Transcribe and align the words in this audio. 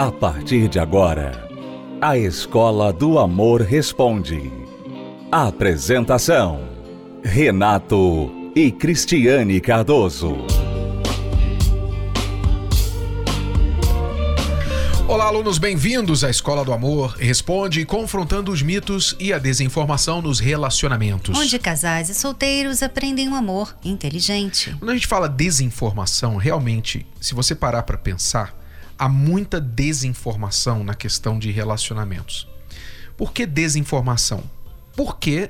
A 0.00 0.10
partir 0.10 0.66
de 0.66 0.78
agora, 0.78 1.46
a 2.00 2.16
Escola 2.16 2.90
do 2.90 3.18
Amor 3.18 3.60
Responde. 3.60 4.50
Apresentação: 5.30 6.70
Renato 7.22 8.32
e 8.56 8.72
Cristiane 8.72 9.60
Cardoso. 9.60 10.38
Olá, 15.06 15.26
alunos, 15.26 15.58
bem-vindos 15.58 16.24
à 16.24 16.30
Escola 16.30 16.64
do 16.64 16.72
Amor 16.72 17.14
Responde, 17.18 17.84
confrontando 17.84 18.50
os 18.50 18.62
mitos 18.62 19.14
e 19.20 19.34
a 19.34 19.38
desinformação 19.38 20.22
nos 20.22 20.40
relacionamentos. 20.40 21.38
Onde 21.38 21.58
casais 21.58 22.08
e 22.08 22.14
solteiros 22.14 22.82
aprendem 22.82 23.28
um 23.28 23.34
amor 23.34 23.76
inteligente. 23.84 24.74
Quando 24.78 24.92
a 24.92 24.94
gente 24.94 25.06
fala 25.06 25.28
desinformação, 25.28 26.38
realmente, 26.38 27.06
se 27.20 27.34
você 27.34 27.54
parar 27.54 27.82
para 27.82 27.98
pensar, 27.98 28.58
há 29.00 29.08
muita 29.08 29.58
desinformação 29.58 30.84
na 30.84 30.94
questão 30.94 31.38
de 31.38 31.50
relacionamentos. 31.50 32.46
Por 33.16 33.32
que 33.32 33.46
desinformação? 33.46 34.44
Porque 34.94 35.48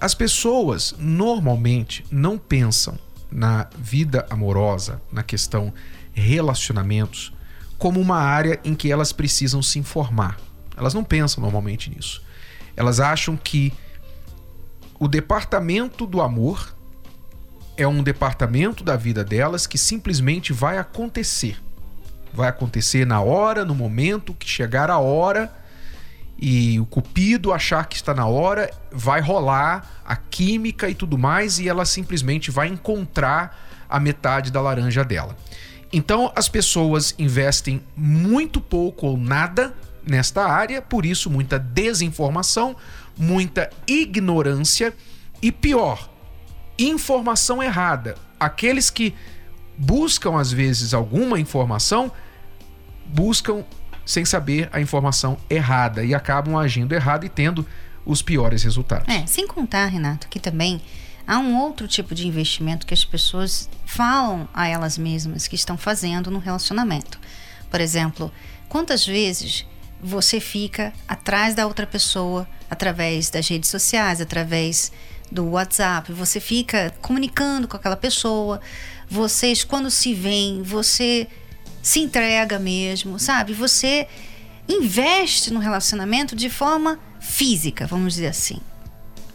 as 0.00 0.14
pessoas 0.14 0.94
normalmente 0.96 2.06
não 2.08 2.38
pensam 2.38 2.96
na 3.32 3.68
vida 3.76 4.24
amorosa, 4.30 5.02
na 5.10 5.24
questão 5.24 5.74
relacionamentos, 6.12 7.32
como 7.78 8.00
uma 8.00 8.18
área 8.18 8.60
em 8.62 8.76
que 8.76 8.92
elas 8.92 9.12
precisam 9.12 9.60
se 9.60 9.80
informar. 9.80 10.38
Elas 10.76 10.94
não 10.94 11.02
pensam 11.02 11.42
normalmente 11.42 11.90
nisso. 11.90 12.22
Elas 12.76 13.00
acham 13.00 13.36
que 13.36 13.72
o 15.00 15.08
departamento 15.08 16.06
do 16.06 16.20
amor 16.20 16.76
é 17.76 17.88
um 17.88 18.04
departamento 18.04 18.84
da 18.84 18.94
vida 18.94 19.24
delas 19.24 19.66
que 19.66 19.76
simplesmente 19.76 20.52
vai 20.52 20.78
acontecer. 20.78 21.58
Vai 22.32 22.48
acontecer 22.48 23.06
na 23.06 23.20
hora, 23.20 23.64
no 23.64 23.74
momento 23.74 24.34
que 24.34 24.48
chegar 24.48 24.90
a 24.90 24.98
hora 24.98 25.52
e 26.40 26.78
o 26.78 26.86
cupido 26.86 27.52
achar 27.52 27.88
que 27.88 27.96
está 27.96 28.14
na 28.14 28.26
hora, 28.26 28.70
vai 28.92 29.20
rolar 29.20 30.02
a 30.04 30.14
química 30.14 30.88
e 30.88 30.94
tudo 30.94 31.18
mais 31.18 31.58
e 31.58 31.68
ela 31.68 31.84
simplesmente 31.84 32.50
vai 32.50 32.68
encontrar 32.68 33.86
a 33.88 33.98
metade 33.98 34.52
da 34.52 34.60
laranja 34.60 35.04
dela. 35.04 35.36
Então 35.92 36.32
as 36.36 36.48
pessoas 36.48 37.14
investem 37.18 37.82
muito 37.96 38.60
pouco 38.60 39.06
ou 39.06 39.16
nada 39.16 39.74
nesta 40.06 40.46
área, 40.46 40.80
por 40.80 41.04
isso 41.04 41.28
muita 41.28 41.58
desinformação, 41.58 42.76
muita 43.16 43.68
ignorância 43.86 44.94
e 45.42 45.50
pior, 45.50 46.08
informação 46.78 47.62
errada. 47.62 48.14
Aqueles 48.38 48.90
que 48.90 49.14
buscam 49.78 50.38
às 50.38 50.50
vezes 50.50 50.92
alguma 50.92 51.38
informação 51.38 52.10
buscam 53.06 53.64
sem 54.04 54.24
saber 54.24 54.68
a 54.72 54.80
informação 54.80 55.38
errada 55.48 56.04
e 56.04 56.14
acabam 56.14 56.56
agindo 56.56 56.94
errado 56.94 57.24
e 57.24 57.28
tendo 57.28 57.66
os 58.04 58.22
piores 58.22 58.62
resultados. 58.62 59.06
É, 59.06 59.26
sem 59.26 59.46
contar, 59.46 59.86
Renato, 59.86 60.28
que 60.28 60.40
também 60.40 60.80
há 61.26 61.38
um 61.38 61.56
outro 61.58 61.86
tipo 61.86 62.14
de 62.14 62.26
investimento 62.26 62.86
que 62.86 62.94
as 62.94 63.04
pessoas 63.04 63.68
falam 63.84 64.48
a 64.54 64.66
elas 64.66 64.96
mesmas 64.96 65.46
que 65.46 65.54
estão 65.54 65.76
fazendo 65.76 66.30
no 66.30 66.38
relacionamento. 66.38 67.20
Por 67.70 67.80
exemplo, 67.80 68.32
quantas 68.68 69.06
vezes 69.06 69.66
você 70.02 70.40
fica 70.40 70.92
atrás 71.06 71.54
da 71.54 71.66
outra 71.66 71.86
pessoa 71.86 72.48
através 72.70 73.28
das 73.28 73.46
redes 73.48 73.68
sociais, 73.68 74.20
através 74.20 74.90
do 75.30 75.50
WhatsApp, 75.50 76.12
você 76.12 76.40
fica 76.40 76.94
comunicando 77.02 77.68
com 77.68 77.76
aquela 77.76 77.96
pessoa, 77.96 78.60
vocês 79.10 79.64
quando 79.64 79.90
se 79.90 80.14
veem, 80.14 80.62
você 80.62 81.26
se 81.82 82.00
entrega 82.00 82.58
mesmo, 82.58 83.18
sabe? 83.18 83.52
Você 83.54 84.06
investe 84.68 85.52
no 85.52 85.60
relacionamento 85.60 86.36
de 86.36 86.50
forma 86.50 86.98
física, 87.20 87.86
vamos 87.86 88.14
dizer 88.14 88.28
assim, 88.28 88.58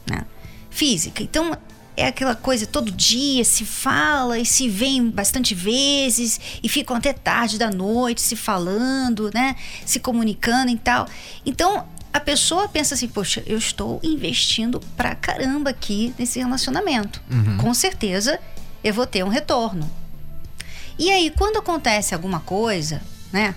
né? 0.09 0.25
Física. 0.69 1.23
Então, 1.23 1.57
é 1.95 2.07
aquela 2.07 2.35
coisa 2.35 2.65
todo 2.65 2.91
dia 2.91 3.43
se 3.43 3.65
fala 3.65 4.39
e 4.39 4.45
se 4.45 4.67
vem 4.67 5.09
bastante 5.09 5.53
vezes 5.53 6.39
e 6.61 6.67
ficam 6.67 6.95
até 6.95 7.13
tarde 7.13 7.57
da 7.57 7.69
noite 7.69 8.21
se 8.21 8.35
falando, 8.35 9.29
né? 9.33 9.55
Se 9.85 9.99
comunicando 9.99 10.71
e 10.71 10.77
tal. 10.77 11.07
Então 11.45 11.85
a 12.11 12.19
pessoa 12.19 12.67
pensa 12.67 12.95
assim, 12.95 13.07
poxa, 13.07 13.43
eu 13.45 13.57
estou 13.57 13.99
investindo 14.03 14.79
pra 14.95 15.15
caramba 15.15 15.71
aqui 15.71 16.13
nesse 16.17 16.39
relacionamento. 16.39 17.21
Uhum. 17.29 17.57
Com 17.57 17.73
certeza 17.73 18.39
eu 18.83 18.93
vou 18.93 19.07
ter 19.07 19.23
um 19.23 19.29
retorno. 19.29 19.89
E 20.97 21.09
aí, 21.09 21.31
quando 21.31 21.57
acontece 21.57 22.13
alguma 22.13 22.39
coisa, 22.39 23.01
né? 23.31 23.55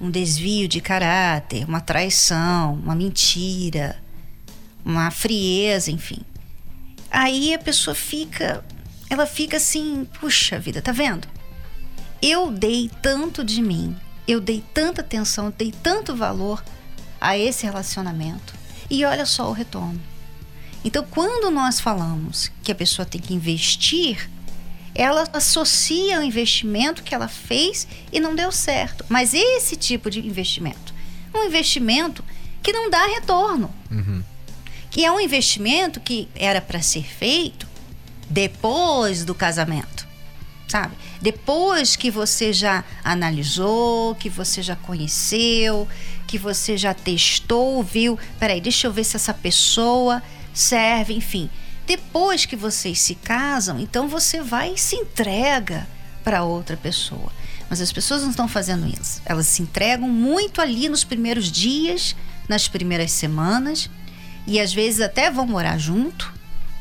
Um 0.00 0.10
desvio 0.10 0.68
de 0.68 0.80
caráter, 0.80 1.64
uma 1.66 1.80
traição, 1.80 2.74
uma 2.74 2.94
mentira, 2.94 3.96
uma 4.84 5.10
frieza, 5.10 5.90
enfim 5.90 6.24
Aí 7.14 7.54
a 7.54 7.58
pessoa 7.60 7.94
fica, 7.94 8.64
ela 9.08 9.24
fica 9.24 9.58
assim, 9.58 10.04
puxa 10.18 10.58
vida, 10.58 10.82
tá 10.82 10.90
vendo? 10.90 11.28
Eu 12.20 12.50
dei 12.50 12.90
tanto 13.00 13.44
de 13.44 13.62
mim, 13.62 13.96
eu 14.26 14.40
dei 14.40 14.64
tanta 14.74 15.00
atenção, 15.00 15.54
dei 15.56 15.70
tanto 15.70 16.16
valor 16.16 16.64
a 17.20 17.38
esse 17.38 17.64
relacionamento 17.64 18.52
e 18.90 19.04
olha 19.04 19.24
só 19.26 19.48
o 19.48 19.52
retorno. 19.52 20.02
Então, 20.84 21.06
quando 21.08 21.52
nós 21.52 21.78
falamos 21.78 22.50
que 22.64 22.72
a 22.72 22.74
pessoa 22.74 23.06
tem 23.06 23.20
que 23.20 23.32
investir, 23.32 24.28
ela 24.94 25.28
associa 25.32 26.20
o 26.20 26.22
investimento 26.22 27.02
que 27.02 27.14
ela 27.14 27.28
fez 27.28 27.86
e 28.12 28.20
não 28.20 28.34
deu 28.34 28.52
certo. 28.52 29.04
Mas 29.08 29.34
esse 29.34 29.76
tipo 29.76 30.10
de 30.10 30.20
investimento, 30.26 30.94
um 31.34 31.44
investimento 31.44 32.24
que 32.62 32.72
não 32.72 32.88
dá 32.88 33.04
retorno. 33.06 33.74
Uhum 33.90 34.22
que 34.94 35.04
é 35.04 35.10
um 35.10 35.18
investimento 35.18 35.98
que 35.98 36.28
era 36.36 36.60
para 36.60 36.80
ser 36.80 37.02
feito 37.02 37.66
depois 38.30 39.24
do 39.24 39.34
casamento, 39.34 40.06
sabe? 40.68 40.94
Depois 41.20 41.96
que 41.96 42.12
você 42.12 42.52
já 42.52 42.84
analisou, 43.02 44.14
que 44.14 44.30
você 44.30 44.62
já 44.62 44.76
conheceu, 44.76 45.88
que 46.28 46.38
você 46.38 46.76
já 46.76 46.94
testou, 46.94 47.82
viu, 47.82 48.16
peraí, 48.38 48.60
deixa 48.60 48.86
eu 48.86 48.92
ver 48.92 49.02
se 49.02 49.16
essa 49.16 49.34
pessoa 49.34 50.22
serve, 50.52 51.12
enfim. 51.12 51.50
Depois 51.86 52.46
que 52.46 52.56
vocês 52.56 52.98
se 53.00 53.14
casam, 53.14 53.78
então 53.78 54.08
você 54.08 54.40
vai 54.40 54.74
e 54.74 54.78
se 54.78 54.96
entrega 54.96 55.86
para 56.22 56.42
outra 56.42 56.76
pessoa. 56.76 57.30
Mas 57.68 57.80
as 57.80 57.92
pessoas 57.92 58.22
não 58.22 58.30
estão 58.30 58.48
fazendo 58.48 58.86
isso. 58.86 59.20
Elas 59.24 59.46
se 59.46 59.62
entregam 59.62 60.08
muito 60.08 60.60
ali 60.60 60.88
nos 60.88 61.04
primeiros 61.04 61.50
dias, 61.50 62.16
nas 62.48 62.68
primeiras 62.68 63.10
semanas 63.10 63.90
e 64.46 64.60
às 64.60 64.72
vezes 64.72 65.00
até 65.00 65.30
vão 65.30 65.46
morar 65.46 65.78
junto, 65.78 66.32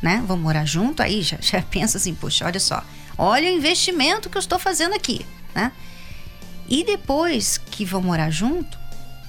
né? 0.02 0.24
Vão 0.26 0.38
morar 0.38 0.66
junto, 0.66 1.02
aí 1.02 1.22
já, 1.22 1.38
já 1.40 1.62
pensa 1.70 1.98
assim, 1.98 2.14
poxa, 2.14 2.46
olha 2.46 2.60
só, 2.60 2.84
olha 3.18 3.50
o 3.50 3.56
investimento 3.56 4.30
que 4.30 4.38
eu 4.38 4.42
estou 4.42 4.60
fazendo 4.60 4.94
aqui, 4.94 5.26
né? 5.56 5.72
E 6.68 6.84
depois 6.84 7.58
que 7.58 7.86
vão 7.86 8.02
morar 8.02 8.30
junto, 8.30 8.78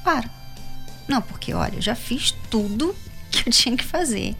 para. 0.02 0.30
Não, 1.06 1.20
porque 1.20 1.52
olha, 1.52 1.76
eu 1.76 1.82
já 1.82 1.94
fiz 1.94 2.32
tudo 2.50 2.94
que 3.30 3.48
eu 3.48 3.52
tinha 3.52 3.76
que 3.76 3.84
fazer 3.84 4.36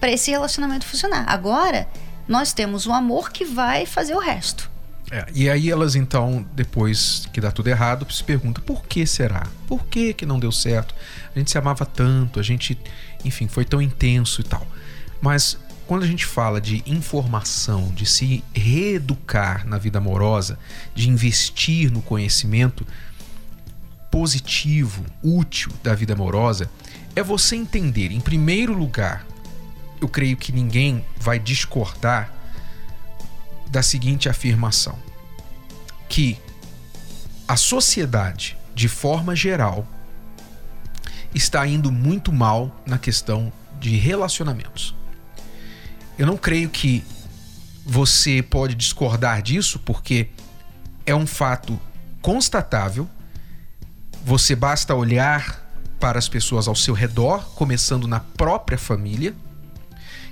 para 0.00 0.10
esse 0.10 0.30
relacionamento 0.30 0.84
funcionar. 0.86 1.24
Agora, 1.28 1.88
nós 2.28 2.52
temos 2.52 2.86
o 2.86 2.92
amor 2.92 3.30
que 3.30 3.44
vai 3.44 3.86
fazer 3.86 4.14
o 4.14 4.18
resto. 4.18 4.70
É, 5.10 5.24
e 5.32 5.48
aí 5.48 5.70
elas 5.70 5.94
então, 5.94 6.44
depois 6.54 7.28
que 7.32 7.40
dá 7.40 7.52
tudo 7.52 7.68
errado, 7.68 8.10
se 8.12 8.24
perguntam 8.24 8.62
por 8.64 8.84
que 8.86 9.06
será? 9.06 9.46
Por 9.68 9.86
que 9.86 10.12
que 10.12 10.26
não 10.26 10.40
deu 10.40 10.50
certo? 10.50 10.94
A 11.34 11.38
gente 11.38 11.50
se 11.50 11.58
amava 11.58 11.86
tanto, 11.86 12.40
a 12.40 12.42
gente, 12.42 12.76
enfim, 13.24 13.46
foi 13.46 13.64
tão 13.64 13.80
intenso 13.80 14.40
e 14.40 14.44
tal. 14.44 14.66
Mas 15.20 15.56
quando 15.86 16.02
a 16.02 16.06
gente 16.06 16.26
fala 16.26 16.60
de 16.60 16.82
informação, 16.86 17.92
de 17.94 18.04
se 18.04 18.42
reeducar 18.52 19.64
na 19.66 19.78
vida 19.78 19.98
amorosa, 19.98 20.58
de 20.92 21.08
investir 21.08 21.92
no 21.92 22.02
conhecimento 22.02 22.84
positivo, 24.10 25.04
útil 25.22 25.70
da 25.84 25.94
vida 25.94 26.14
amorosa, 26.14 26.68
é 27.14 27.22
você 27.22 27.54
entender, 27.54 28.10
em 28.10 28.20
primeiro 28.20 28.72
lugar, 28.72 29.24
eu 30.00 30.08
creio 30.08 30.36
que 30.36 30.52
ninguém 30.52 31.04
vai 31.18 31.38
discordar 31.38 32.32
da 33.68 33.82
seguinte 33.82 34.28
afirmação: 34.28 34.98
que 36.08 36.38
a 37.46 37.56
sociedade, 37.56 38.56
de 38.74 38.88
forma 38.88 39.34
geral, 39.34 39.86
está 41.34 41.66
indo 41.66 41.92
muito 41.92 42.32
mal 42.32 42.74
na 42.86 42.98
questão 42.98 43.52
de 43.78 43.96
relacionamentos. 43.96 44.94
Eu 46.18 46.26
não 46.26 46.36
creio 46.36 46.70
que 46.70 47.04
você 47.84 48.42
pode 48.42 48.74
discordar 48.74 49.42
disso, 49.42 49.78
porque 49.78 50.28
é 51.04 51.14
um 51.14 51.26
fato 51.26 51.78
constatável. 52.20 53.08
Você 54.24 54.56
basta 54.56 54.94
olhar 54.94 55.62
para 56.00 56.18
as 56.18 56.28
pessoas 56.28 56.66
ao 56.66 56.74
seu 56.74 56.94
redor, 56.94 57.44
começando 57.54 58.08
na 58.08 58.18
própria 58.18 58.76
família, 58.76 59.34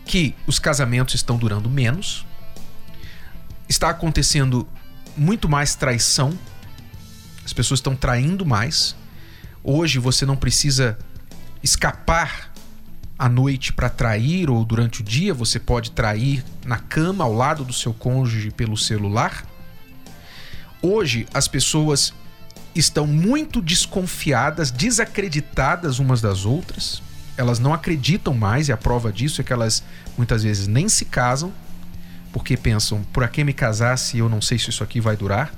que 0.04 0.34
os 0.46 0.58
casamentos 0.58 1.14
estão 1.14 1.36
durando 1.36 1.68
menos, 1.68 2.26
está 3.68 3.88
acontecendo 3.90 4.68
muito 5.16 5.48
mais 5.48 5.74
traição 5.74 6.36
As 7.44 7.52
pessoas 7.52 7.78
estão 7.78 7.94
traindo 7.94 8.44
mais. 8.44 8.96
Hoje 9.62 9.98
você 9.98 10.26
não 10.26 10.36
precisa 10.36 10.98
escapar 11.62 12.52
à 13.18 13.28
noite 13.28 13.72
para 13.72 13.88
trair 13.88 14.50
ou 14.50 14.64
durante 14.64 15.00
o 15.00 15.04
dia, 15.04 15.32
você 15.32 15.58
pode 15.58 15.90
trair 15.92 16.44
na 16.64 16.78
cama 16.78 17.24
ao 17.24 17.32
lado 17.32 17.64
do 17.64 17.72
seu 17.72 17.94
cônjuge 17.94 18.50
pelo 18.50 18.76
celular. 18.76 19.44
Hoje 20.82 21.26
as 21.32 21.48
pessoas 21.48 22.12
estão 22.74 23.06
muito 23.06 23.62
desconfiadas, 23.62 24.70
desacreditadas 24.70 25.98
umas 25.98 26.20
das 26.20 26.44
outras. 26.44 27.03
Elas 27.36 27.58
não 27.58 27.72
acreditam 27.74 28.34
mais, 28.34 28.68
e 28.68 28.72
a 28.72 28.76
prova 28.76 29.12
disso 29.12 29.40
é 29.40 29.44
que 29.44 29.52
elas 29.52 29.82
muitas 30.16 30.42
vezes 30.42 30.66
nem 30.66 30.88
se 30.88 31.04
casam, 31.04 31.52
porque 32.32 32.56
pensam, 32.56 33.02
por 33.12 33.26
que 33.28 33.44
me 33.44 33.52
casar 33.52 33.96
se 33.96 34.18
eu 34.18 34.28
não 34.28 34.40
sei 34.40 34.58
se 34.58 34.70
isso 34.70 34.82
aqui 34.82 35.00
vai 35.00 35.16
durar? 35.16 35.52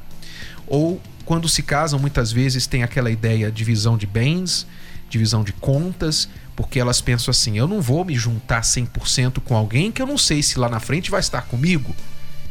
Ou 0.66 1.00
quando 1.24 1.48
se 1.48 1.62
casam, 1.62 1.98
muitas 1.98 2.30
vezes 2.32 2.66
tem 2.66 2.82
aquela 2.82 3.10
ideia 3.10 3.50
de 3.50 3.56
divisão 3.56 3.96
de 3.96 4.06
bens, 4.06 4.66
divisão 5.08 5.42
de 5.42 5.52
contas, 5.52 6.28
porque 6.54 6.80
elas 6.80 7.00
pensam 7.00 7.30
assim: 7.30 7.58
eu 7.58 7.66
não 7.66 7.80
vou 7.80 8.04
me 8.04 8.14
juntar 8.14 8.62
100% 8.62 9.40
com 9.40 9.56
alguém 9.56 9.92
que 9.92 10.00
eu 10.00 10.06
não 10.06 10.16
sei 10.16 10.42
se 10.42 10.58
lá 10.58 10.68
na 10.68 10.80
frente 10.80 11.10
vai 11.10 11.20
estar 11.20 11.42
comigo. 11.42 11.94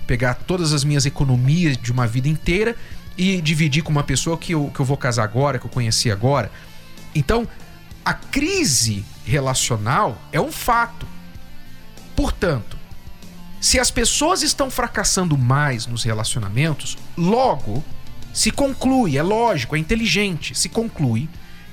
Pegar 0.05 0.35
todas 0.35 0.71
as 0.71 0.83
minhas 0.83 1.05
economias 1.05 1.77
de 1.77 1.91
uma 1.91 2.05
vida 2.05 2.27
inteira 2.27 2.75
e 3.17 3.41
dividir 3.41 3.81
com 3.81 3.91
uma 3.91 4.03
pessoa 4.03 4.37
que 4.37 4.53
eu, 4.53 4.69
que 4.73 4.79
eu 4.79 4.85
vou 4.85 4.97
casar 4.97 5.23
agora, 5.23 5.57
que 5.57 5.65
eu 5.65 5.71
conheci 5.71 6.11
agora. 6.11 6.51
Então, 7.13 7.47
a 8.05 8.13
crise 8.13 9.03
relacional 9.25 10.21
é 10.31 10.39
um 10.39 10.51
fato. 10.51 11.07
Portanto, 12.15 12.77
se 13.59 13.79
as 13.79 13.89
pessoas 13.89 14.43
estão 14.43 14.69
fracassando 14.69 15.35
mais 15.35 15.87
nos 15.87 16.03
relacionamentos, 16.03 16.95
logo 17.17 17.83
se 18.31 18.51
conclui, 18.51 19.17
é 19.17 19.23
lógico, 19.23 19.75
é 19.75 19.79
inteligente, 19.79 20.53
se 20.53 20.69
conclui 20.69 21.27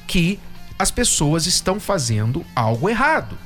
que 0.06 0.40
as 0.78 0.90
pessoas 0.90 1.46
estão 1.46 1.78
fazendo 1.78 2.46
algo 2.56 2.88
errado. 2.88 3.36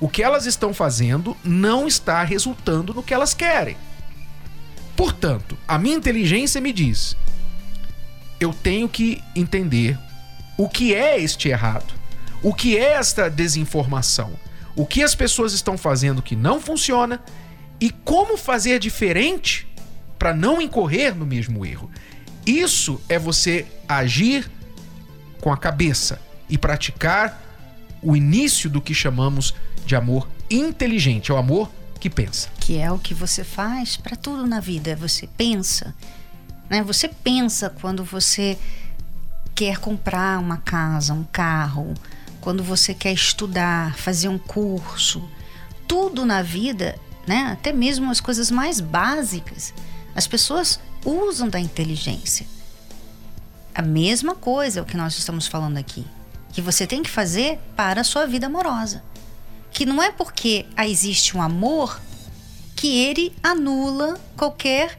O 0.00 0.08
que 0.08 0.22
elas 0.22 0.46
estão 0.46 0.74
fazendo 0.74 1.36
não 1.44 1.86
está 1.86 2.24
resultando 2.24 2.92
no 2.92 3.02
que 3.02 3.14
elas 3.14 3.34
querem. 3.34 3.76
Portanto, 4.96 5.56
a 5.68 5.78
minha 5.78 5.96
inteligência 5.96 6.60
me 6.60 6.72
diz: 6.72 7.16
eu 8.40 8.52
tenho 8.52 8.88
que 8.88 9.22
entender 9.36 9.98
o 10.56 10.68
que 10.68 10.94
é 10.94 11.20
este 11.20 11.48
errado, 11.48 11.99
o 12.42 12.54
que 12.54 12.76
é 12.76 12.92
esta 12.92 13.28
desinformação, 13.28 14.32
o 14.74 14.86
que 14.86 15.02
as 15.02 15.14
pessoas 15.14 15.52
estão 15.52 15.76
fazendo 15.76 16.22
que 16.22 16.34
não 16.34 16.60
funciona 16.60 17.20
e 17.80 17.90
como 17.90 18.36
fazer 18.36 18.78
diferente 18.78 19.66
para 20.18 20.34
não 20.34 20.60
incorrer 20.60 21.14
no 21.14 21.26
mesmo 21.26 21.64
erro. 21.64 21.90
Isso 22.46 23.00
é 23.08 23.18
você 23.18 23.66
agir 23.88 24.50
com 25.40 25.52
a 25.52 25.56
cabeça 25.56 26.20
e 26.48 26.58
praticar 26.58 27.42
o 28.02 28.16
início 28.16 28.68
do 28.68 28.80
que 28.80 28.94
chamamos 28.94 29.54
de 29.84 29.94
amor 29.94 30.28
inteligente, 30.50 31.30
é 31.30 31.34
o 31.34 31.38
amor 31.38 31.70
que 31.98 32.08
pensa. 32.08 32.48
Que 32.58 32.78
é 32.78 32.90
o 32.90 32.98
que 32.98 33.14
você 33.14 33.44
faz 33.44 33.96
para 33.96 34.16
tudo 34.16 34.46
na 34.46 34.60
vida, 34.60 34.96
você 34.96 35.26
pensa. 35.26 35.94
Né? 36.68 36.82
Você 36.82 37.08
pensa 37.08 37.68
quando 37.68 38.02
você 38.02 38.58
quer 39.54 39.78
comprar 39.78 40.38
uma 40.38 40.56
casa, 40.56 41.12
um 41.12 41.24
carro, 41.24 41.94
quando 42.40 42.62
você 42.62 42.94
quer 42.94 43.12
estudar, 43.12 43.96
fazer 43.96 44.28
um 44.28 44.38
curso. 44.38 45.22
Tudo 45.86 46.24
na 46.24 46.42
vida, 46.42 46.98
né? 47.26 47.48
até 47.52 47.72
mesmo 47.72 48.10
as 48.10 48.20
coisas 48.20 48.50
mais 48.50 48.80
básicas, 48.80 49.74
as 50.14 50.26
pessoas 50.26 50.80
usam 51.04 51.48
da 51.48 51.58
inteligência. 51.58 52.46
A 53.74 53.82
mesma 53.82 54.34
coisa 54.34 54.80
é 54.80 54.82
o 54.82 54.86
que 54.86 54.96
nós 54.96 55.16
estamos 55.16 55.46
falando 55.46 55.76
aqui 55.76 56.04
que 56.52 56.60
você 56.60 56.86
tem 56.86 57.02
que 57.02 57.10
fazer 57.10 57.58
para 57.76 58.00
a 58.00 58.04
sua 58.04 58.26
vida 58.26 58.46
amorosa. 58.46 59.02
Que 59.70 59.86
não 59.86 60.02
é 60.02 60.10
porque 60.10 60.66
existe 60.78 61.36
um 61.36 61.42
amor 61.42 62.00
que 62.74 62.98
ele 62.98 63.32
anula 63.42 64.18
qualquer 64.36 64.98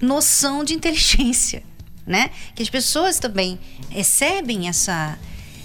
noção 0.00 0.64
de 0.64 0.74
inteligência, 0.74 1.62
né? 2.06 2.30
Que 2.54 2.62
as 2.62 2.70
pessoas 2.70 3.18
também 3.18 3.58
recebem 3.90 4.68
essa 4.68 5.18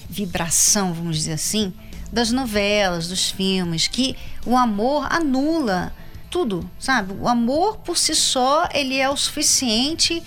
vibração, 0.10 0.94
vamos 0.94 1.18
dizer 1.18 1.34
assim, 1.34 1.74
das 2.12 2.32
novelas, 2.32 3.08
dos 3.08 3.30
filmes, 3.30 3.88
que 3.88 4.16
o 4.46 4.56
amor 4.56 5.08
anula 5.12 5.94
tudo, 6.30 6.70
sabe? 6.80 7.14
O 7.14 7.28
amor 7.28 7.78
por 7.78 7.98
si 7.98 8.16
só, 8.16 8.68
ele 8.74 8.98
é 8.98 9.10
o 9.10 9.18
suficiente 9.18 10.22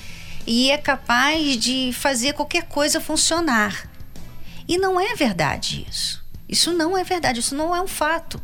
e 0.47 0.71
é 0.71 0.79
capaz 0.79 1.57
de 1.57 1.93
fazer 1.93 2.33
qualquer 2.33 2.65
coisa 2.65 3.01
funcionar. 3.01 3.89
E 4.67 4.79
não 4.79 5.01
é 5.01 5.15
verdade 5.15 5.87
isso. 5.89 6.23
Isso 6.49 6.73
não 6.73 6.97
é 6.97 7.05
verdade, 7.05 7.41
isso 7.41 7.55
não 7.55 7.75
é 7.75 7.81
um 7.81 7.89
fato. 7.89 8.41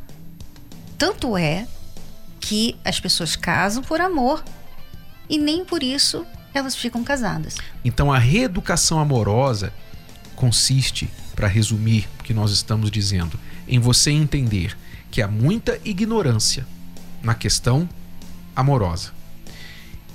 Tanto 0.96 1.36
é 1.36 1.66
que 2.40 2.76
as 2.84 3.00
pessoas 3.00 3.34
casam 3.36 3.82
por 3.82 4.00
amor 4.00 4.44
e 5.28 5.38
nem 5.38 5.64
por 5.64 5.82
isso 5.82 6.24
elas 6.54 6.74
ficam 6.74 7.04
casadas. 7.04 7.56
Então 7.84 8.12
a 8.12 8.18
reeducação 8.18 8.98
amorosa 8.98 9.72
consiste, 10.34 11.10
para 11.36 11.46
resumir 11.46 12.08
o 12.18 12.24
que 12.24 12.34
nós 12.34 12.50
estamos 12.50 12.90
dizendo, 12.90 13.38
em 13.68 13.78
você 13.78 14.10
entender 14.10 14.76
que 15.10 15.20
há 15.22 15.28
muita 15.28 15.78
ignorância 15.84 16.66
na 17.22 17.34
questão 17.34 17.88
amorosa. 18.56 19.12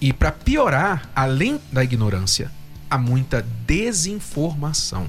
E 0.02 0.12
para 0.12 0.32
piorar, 0.32 1.08
além 1.16 1.62
da 1.72 1.84
ignorância, 1.84 2.52
há 2.90 2.98
muita 2.98 3.46
desinformação 3.66 5.08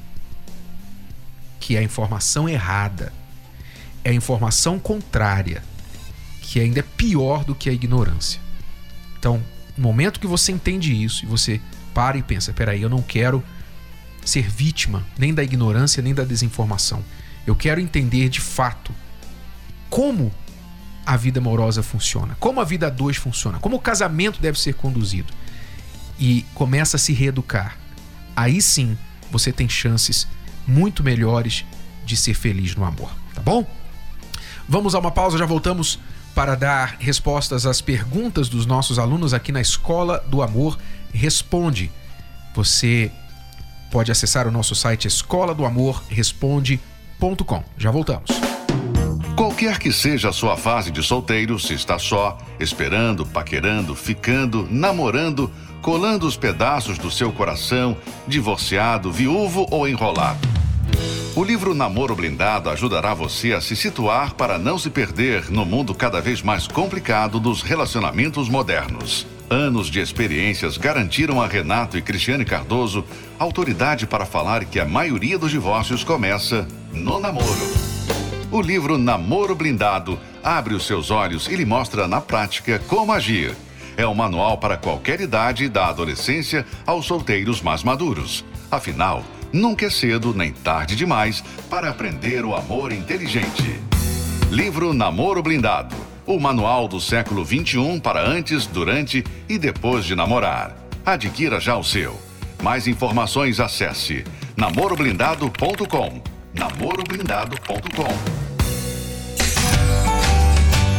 que 1.58 1.76
é 1.76 1.78
a 1.78 1.82
informação 1.82 2.48
errada, 2.48 3.12
é 4.04 4.10
a 4.10 4.14
informação 4.14 4.80
contrária, 4.80 5.62
que 6.42 6.58
ainda 6.58 6.80
é 6.80 6.82
pior 6.82 7.44
do 7.44 7.54
que 7.54 7.70
a 7.70 7.72
ignorância. 7.72 8.40
Então, 9.18 9.40
no 9.76 9.84
momento 9.84 10.18
que 10.18 10.26
você 10.26 10.50
entende 10.50 10.92
isso 10.92 11.24
e 11.24 11.28
você 11.28 11.60
para 11.94 12.18
e 12.18 12.22
pensa: 12.22 12.52
peraí, 12.52 12.82
eu 12.82 12.90
não 12.90 13.00
quero 13.00 13.42
ser 14.24 14.48
vítima 14.48 15.04
nem 15.18 15.34
da 15.34 15.42
ignorância 15.42 16.02
nem 16.02 16.14
da 16.14 16.24
desinformação. 16.24 17.04
Eu 17.46 17.56
quero 17.56 17.80
entender 17.80 18.28
de 18.28 18.40
fato 18.40 18.94
como 19.90 20.32
a 21.04 21.16
vida 21.16 21.40
amorosa 21.40 21.82
funciona, 21.82 22.36
como 22.38 22.60
a 22.60 22.64
vida 22.64 22.86
a 22.86 22.90
dois 22.90 23.16
funciona, 23.16 23.58
como 23.58 23.76
o 23.76 23.80
casamento 23.80 24.40
deve 24.40 24.58
ser 24.58 24.74
conduzido. 24.74 25.32
E 26.18 26.46
começa 26.54 26.96
a 26.96 27.00
se 27.00 27.12
reeducar. 27.12 27.76
Aí 28.36 28.62
sim 28.62 28.96
você 29.30 29.50
tem 29.52 29.68
chances 29.68 30.28
muito 30.66 31.02
melhores 31.02 31.64
de 32.04 32.16
ser 32.16 32.34
feliz 32.34 32.76
no 32.76 32.84
amor, 32.84 33.10
tá 33.34 33.42
bom? 33.42 33.66
Vamos 34.68 34.94
a 34.94 35.00
uma 35.00 35.10
pausa, 35.10 35.36
já 35.36 35.46
voltamos 35.46 35.98
para 36.34 36.54
dar 36.54 36.96
respostas 36.98 37.66
às 37.66 37.80
perguntas 37.80 38.48
dos 38.48 38.64
nossos 38.64 38.98
alunos 38.98 39.34
aqui 39.34 39.50
na 39.52 39.60
Escola 39.60 40.24
do 40.28 40.42
Amor 40.42 40.78
Responde. 41.12 41.90
Você 42.54 43.10
pode 43.92 44.10
acessar 44.10 44.48
o 44.48 44.50
nosso 44.50 44.74
site 44.74 45.06
escola 45.06 45.54
do 45.54 45.66
amor 45.66 46.02
responde.com. 46.08 47.62
Já 47.76 47.90
voltamos. 47.90 48.30
Qualquer 49.36 49.78
que 49.78 49.92
seja 49.92 50.30
a 50.30 50.32
sua 50.32 50.56
fase 50.56 50.90
de 50.90 51.02
solteiro, 51.02 51.58
se 51.58 51.74
está 51.74 51.98
só, 51.98 52.38
esperando, 52.58 53.26
paquerando, 53.26 53.94
ficando, 53.94 54.66
namorando, 54.70 55.50
colando 55.82 56.26
os 56.26 56.38
pedaços 56.38 56.96
do 56.96 57.10
seu 57.10 57.30
coração, 57.32 57.96
divorciado, 58.26 59.12
viúvo 59.12 59.66
ou 59.70 59.86
enrolado. 59.86 60.48
O 61.36 61.44
livro 61.44 61.74
Namoro 61.74 62.16
Blindado 62.16 62.70
ajudará 62.70 63.12
você 63.12 63.52
a 63.52 63.60
se 63.60 63.76
situar 63.76 64.34
para 64.34 64.58
não 64.58 64.78
se 64.78 64.88
perder 64.88 65.50
no 65.50 65.66
mundo 65.66 65.94
cada 65.94 66.20
vez 66.20 66.40
mais 66.40 66.66
complicado 66.66 67.38
dos 67.38 67.62
relacionamentos 67.62 68.48
modernos. 68.48 69.26
Anos 69.52 69.88
de 69.88 70.00
experiências 70.00 70.78
garantiram 70.78 71.38
a 71.38 71.46
Renato 71.46 71.98
e 71.98 72.00
Cristiane 72.00 72.42
Cardoso 72.42 73.04
autoridade 73.38 74.06
para 74.06 74.24
falar 74.24 74.64
que 74.64 74.80
a 74.80 74.86
maioria 74.86 75.38
dos 75.38 75.50
divórcios 75.50 76.02
começa 76.02 76.66
no 76.90 77.20
namoro. 77.20 77.44
O 78.50 78.62
livro 78.62 78.96
Namoro 78.96 79.54
Blindado 79.54 80.18
abre 80.42 80.72
os 80.72 80.86
seus 80.86 81.10
olhos 81.10 81.48
e 81.48 81.54
lhe 81.54 81.66
mostra 81.66 82.08
na 82.08 82.18
prática 82.18 82.78
como 82.88 83.12
agir. 83.12 83.54
É 83.94 84.06
um 84.06 84.14
manual 84.14 84.56
para 84.56 84.78
qualquer 84.78 85.20
idade, 85.20 85.68
da 85.68 85.88
adolescência 85.88 86.64
aos 86.86 87.04
solteiros 87.04 87.60
mais 87.60 87.84
maduros. 87.84 88.46
Afinal, 88.70 89.22
Nunca 89.52 89.84
é 89.84 89.90
cedo 89.90 90.32
nem 90.32 90.50
tarde 90.50 90.96
demais 90.96 91.44
para 91.68 91.90
aprender 91.90 92.42
o 92.42 92.54
amor 92.54 92.90
inteligente. 92.90 93.78
Livro 94.50 94.94
Namoro 94.94 95.42
Blindado. 95.42 96.11
O 96.24 96.38
manual 96.38 96.86
do 96.86 97.00
século 97.00 97.44
21 97.44 97.98
para 97.98 98.24
antes, 98.24 98.66
durante 98.66 99.24
e 99.48 99.58
depois 99.58 100.04
de 100.04 100.14
namorar. 100.14 100.76
Adquira 101.04 101.58
já 101.58 101.76
o 101.76 101.82
seu. 101.82 102.16
Mais 102.62 102.86
informações 102.86 103.58
acesse 103.58 104.24
namoroblindado.com. 104.56 106.22
namoroblindado.com. 106.54 108.42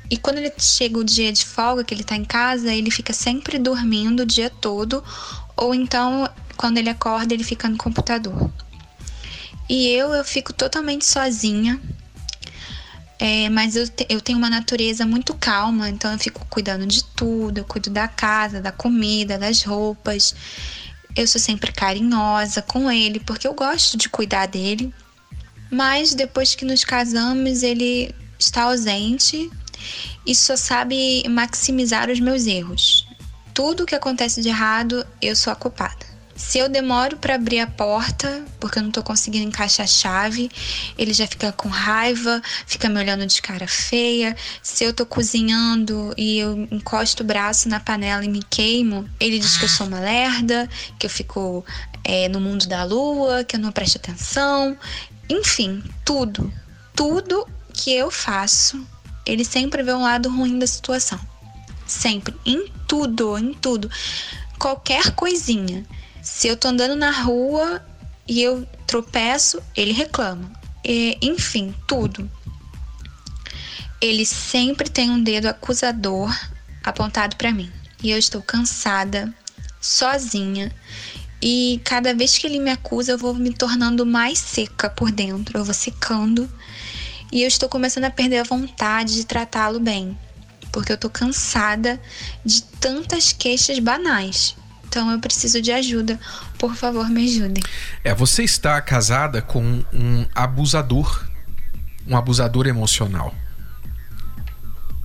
e 0.10 0.18
quando 0.18 0.40
ele 0.40 0.52
chega 0.58 0.98
o 0.98 1.04
dia 1.04 1.32
de 1.32 1.46
folga, 1.46 1.84
que 1.84 1.94
ele 1.94 2.02
está 2.02 2.16
em 2.16 2.26
casa, 2.26 2.74
ele 2.74 2.90
fica 2.90 3.14
sempre 3.14 3.60
dormindo 3.60 4.24
o 4.24 4.26
dia 4.26 4.50
todo, 4.50 5.04
ou 5.56 5.74
então 5.74 6.28
quando 6.58 6.78
ele 6.78 6.90
acorda, 6.90 7.34
ele 7.34 7.44
fica 7.44 7.70
no 7.70 7.78
computador. 7.78 8.52
E 9.70 9.88
eu, 9.90 10.14
eu 10.14 10.26
fico 10.26 10.52
totalmente 10.52 11.06
sozinha 11.06 11.80
é, 13.22 13.50
mas 13.50 13.76
eu, 13.76 13.86
te, 13.86 14.06
eu 14.08 14.22
tenho 14.22 14.38
uma 14.38 14.50
natureza 14.50 15.06
muito 15.06 15.34
calma, 15.34 15.90
então 15.90 16.10
eu 16.14 16.18
fico 16.18 16.46
cuidando 16.50 16.88
de 16.88 17.04
tudo. 17.04 17.58
Eu 17.58 17.66
cuido 17.66 17.90
da 17.90 18.08
casa, 18.08 18.62
da 18.62 18.72
comida, 18.72 19.38
das 19.38 19.62
roupas. 19.62 20.34
Eu 21.20 21.28
sou 21.28 21.42
sempre 21.42 21.74
carinhosa 21.74 22.62
com 22.62 22.90
ele, 22.90 23.20
porque 23.20 23.46
eu 23.46 23.54
gosto 23.54 23.98
de 23.98 24.08
cuidar 24.08 24.46
dele. 24.46 24.94
Mas 25.70 26.14
depois 26.14 26.56
que 26.56 26.64
nos 26.64 26.86
casamos, 26.86 27.62
ele 27.62 28.16
está 28.40 28.64
ausente 28.64 29.52
e 30.26 30.34
só 30.34 30.56
sabe 30.56 31.28
maximizar 31.28 32.10
os 32.10 32.22
meus 32.22 32.48
erros. 32.48 33.06
Tudo 33.54 33.86
que 33.86 33.96
acontece 33.96 34.42
de 34.42 34.48
errado, 34.48 35.06
eu 35.22 35.36
sou 35.36 35.52
a 35.52 35.58
culpada. 35.58 36.06
Se 36.40 36.58
eu 36.58 36.70
demoro 36.70 37.18
para 37.18 37.36
abrir 37.36 37.60
a 37.60 37.68
porta, 37.68 38.46
porque 38.62 38.80
eu 38.80 38.84
não 38.84 38.92
tô 38.92 39.04
conseguindo 39.04 39.46
encaixar 39.46 39.84
a 39.84 39.88
chave, 39.88 40.50
ele 40.98 41.14
já 41.14 41.28
fica 41.28 41.52
com 41.52 41.68
raiva, 41.68 42.42
fica 42.66 42.88
me 42.88 42.98
olhando 42.98 43.28
de 43.28 43.42
cara 43.42 43.68
feia. 43.68 44.36
Se 44.64 44.86
eu 44.86 44.94
tô 44.94 45.06
cozinhando 45.06 46.14
e 46.18 46.40
eu 46.40 46.68
encosto 46.72 47.24
o 47.24 47.26
braço 47.26 47.68
na 47.68 47.80
panela 47.82 48.24
e 48.24 48.30
me 48.30 48.42
queimo, 48.42 49.08
ele 49.20 49.38
diz 49.38 49.58
que 49.58 49.66
eu 49.66 49.70
sou 49.70 49.86
uma 49.86 50.00
lerda, 50.00 50.68
que 50.98 51.06
eu 51.06 51.10
fico 51.10 51.64
é, 52.06 52.30
no 52.30 52.40
mundo 52.40 52.66
da 52.68 52.86
lua, 52.86 53.44
que 53.44 53.58
eu 53.58 53.60
não 53.60 53.72
presto 53.74 53.98
atenção. 53.98 54.78
Enfim, 55.30 55.84
tudo. 56.06 56.52
Tudo 56.96 57.46
que 57.74 57.94
eu 57.94 58.10
faço, 58.10 58.82
ele 59.26 59.44
sempre 59.44 59.84
vê 59.84 59.94
um 59.94 60.02
lado 60.02 60.30
ruim 60.30 60.58
da 60.58 60.66
situação. 60.66 61.20
Sempre. 61.86 62.34
Em 62.46 62.72
tudo, 62.88 63.38
em 63.38 63.54
tudo. 63.54 63.92
Qualquer 64.58 65.12
coisinha. 65.12 65.86
Se 66.32 66.48
eu 66.48 66.56
tô 66.56 66.70
andando 66.70 66.96
na 66.96 67.12
rua 67.12 67.84
e 68.26 68.42
eu 68.42 68.66
tropeço, 68.88 69.62
ele 69.76 69.92
reclama. 69.92 70.50
E, 70.86 71.18
enfim, 71.22 71.76
tudo. 71.86 72.32
Ele 74.00 74.26
sempre 74.26 74.90
tem 74.90 75.10
um 75.10 75.22
dedo 75.22 75.48
acusador 75.48 76.34
apontado 76.82 77.36
para 77.36 77.52
mim. 77.52 77.70
E 78.02 78.12
eu 78.12 78.18
estou 78.18 78.42
cansada, 78.42 79.34
sozinha. 79.82 80.74
E 81.42 81.82
cada 81.84 82.14
vez 82.14 82.38
que 82.38 82.48
ele 82.48 82.60
me 82.60 82.72
acusa, 82.72 83.14
eu 83.14 83.18
vou 83.18 83.34
me 83.34 83.52
tornando 83.52 84.06
mais 84.06 84.40
seca 84.40 84.90
por 84.90 85.12
dentro. 85.12 85.58
Eu 85.58 85.66
vou 85.66 85.74
secando. 85.74 86.50
E 87.34 87.42
eu 87.42 87.48
estou 87.50 87.68
começando 87.68 88.06
a 88.06 88.12
perder 88.12 88.38
a 88.38 88.44
vontade 88.44 89.16
de 89.16 89.26
tratá-lo 89.26 89.80
bem. 89.80 90.18
Porque 90.72 90.94
eu 90.94 90.98
tô 90.98 91.10
cansada 91.10 92.00
de 92.46 92.64
tantas 92.64 93.34
queixas 93.34 93.80
banais. 93.80 94.56
Então 94.90 95.12
eu 95.12 95.20
preciso 95.20 95.62
de 95.62 95.72
ajuda. 95.72 96.20
Por 96.58 96.76
favor, 96.76 97.08
me 97.10 97.24
ajudem. 97.26 97.64
É, 98.04 98.14
você 98.14 98.44
está 98.44 98.82
casada 98.82 99.40
com 99.40 99.84
um 99.94 100.26
abusador, 100.34 101.26
um 102.08 102.18
abusador 102.18 102.66
emocional. 102.66 103.34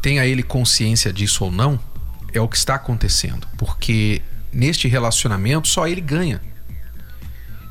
Tenha 0.00 0.25
ele 0.26 0.43
consciência 0.43 1.12
disso 1.12 1.45
ou 1.45 1.53
não, 1.53 1.79
é 2.33 2.41
o 2.41 2.49
que 2.49 2.57
está 2.57 2.75
acontecendo, 2.75 3.47
porque 3.57 4.23
neste 4.53 4.88
relacionamento 4.88 5.69
só 5.69 5.87
ele 5.87 6.00
ganha. 6.00 6.41